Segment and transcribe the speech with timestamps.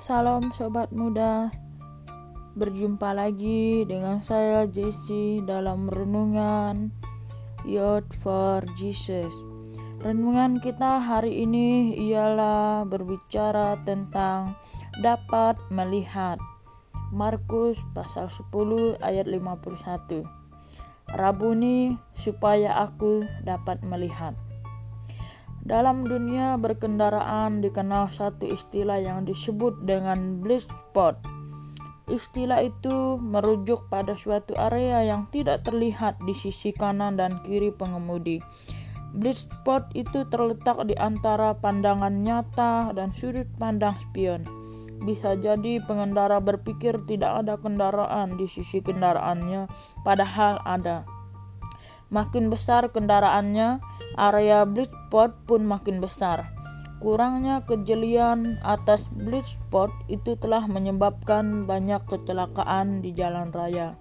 [0.00, 1.52] Salam sobat muda.
[2.56, 6.88] Berjumpa lagi dengan saya Jesse dalam renungan
[7.68, 9.28] Youth for Jesus.
[10.00, 14.56] Renungan kita hari ini ialah berbicara tentang
[15.04, 16.40] dapat melihat.
[17.12, 20.24] Markus pasal 10 ayat 51.
[21.12, 24.32] Rabuni supaya aku dapat melihat.
[25.60, 31.20] Dalam dunia berkendaraan dikenal satu istilah yang disebut dengan blind spot.
[32.08, 38.40] Istilah itu merujuk pada suatu area yang tidak terlihat di sisi kanan dan kiri pengemudi.
[39.12, 44.42] Blind spot itu terletak di antara pandangan nyata dan sudut pandang spion.
[45.00, 49.68] Bisa jadi pengendara berpikir tidak ada kendaraan di sisi kendaraannya,
[50.08, 51.19] padahal ada.
[52.10, 53.78] Makin besar kendaraannya,
[54.18, 56.50] area blind spot pun makin besar.
[57.00, 63.96] Kurangnya kejelian atas blind spot itu telah menyebabkan banyak kecelakaan di jalan raya.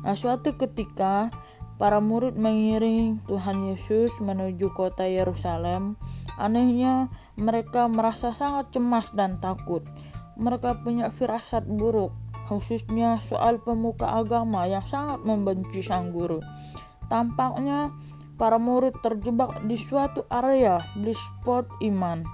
[0.00, 1.28] Nah, suatu ketika
[1.80, 5.96] para murid mengiring Tuhan Yesus menuju kota Yerusalem.
[6.36, 7.08] Anehnya,
[7.40, 9.80] mereka merasa sangat cemas dan takut.
[10.36, 12.12] Mereka punya firasat buruk,
[12.52, 16.44] khususnya soal pemuka agama yang sangat membenci sang guru.
[17.10, 17.90] Tampaknya
[18.38, 22.24] para murid terjebak di suatu area blind spot iman.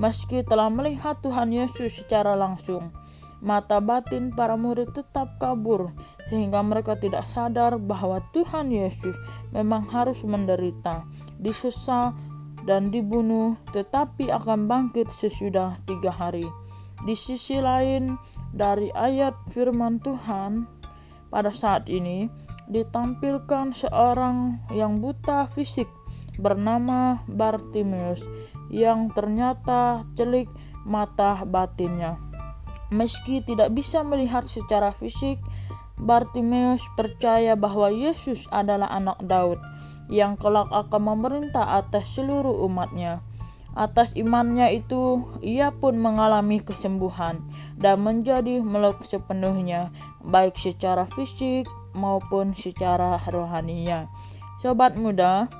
[0.00, 2.88] Meski telah melihat Tuhan Yesus secara langsung,
[3.44, 5.92] mata batin para murid tetap kabur
[6.32, 9.12] sehingga mereka tidak sadar bahwa Tuhan Yesus
[9.52, 11.04] memang harus menderita,
[11.36, 12.16] disesa,
[12.64, 16.46] dan dibunuh, tetapi akan bangkit sesudah tiga hari.
[17.02, 18.14] Di sisi lain
[18.54, 20.70] dari ayat firman Tuhan,
[21.28, 22.30] pada saat ini
[22.70, 25.90] ditampilkan seorang yang buta fisik
[26.40, 28.22] bernama Bartimeus
[28.72, 30.48] yang ternyata celik
[30.86, 32.16] mata batinnya.
[32.92, 35.40] Meski tidak bisa melihat secara fisik,
[35.96, 39.60] Bartimeus percaya bahwa Yesus adalah anak Daud
[40.12, 43.24] yang kelak akan memerintah atas seluruh umatnya.
[43.72, 47.40] Atas imannya itu, ia pun mengalami kesembuhan
[47.80, 49.88] dan menjadi melek sepenuhnya,
[50.20, 51.64] baik secara fisik
[51.96, 54.08] maupun secara rohaninya.
[54.60, 55.50] Sobat muda,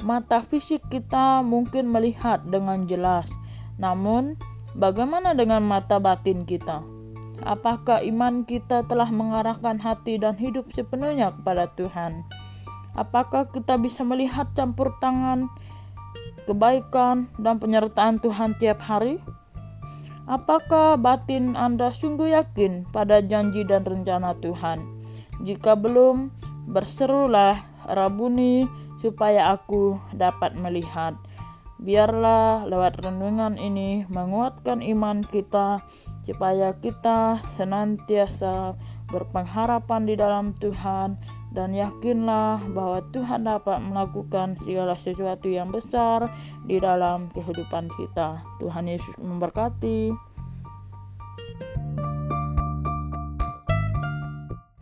[0.00, 3.28] mata fisik kita mungkin melihat dengan jelas,
[3.76, 4.36] namun
[4.76, 6.80] bagaimana dengan mata batin kita?
[7.44, 12.24] Apakah iman kita telah mengarahkan hati dan hidup sepenuhnya kepada Tuhan?
[12.96, 15.52] Apakah kita bisa melihat campur tangan
[16.48, 19.20] kebaikan dan penyertaan Tuhan tiap hari?
[20.24, 24.95] Apakah batin Anda sungguh yakin pada janji dan rencana Tuhan?
[25.44, 26.32] Jika belum,
[26.70, 28.66] berserulah Rabuni
[28.98, 31.14] supaya aku dapat melihat.
[31.76, 35.84] Biarlah lewat renungan ini menguatkan iman kita
[36.24, 38.72] supaya kita senantiasa
[39.12, 41.20] berpengharapan di dalam Tuhan
[41.52, 46.26] dan yakinlah bahwa Tuhan dapat melakukan segala sesuatu yang besar
[46.64, 48.40] di dalam kehidupan kita.
[48.58, 50.10] Tuhan Yesus memberkati.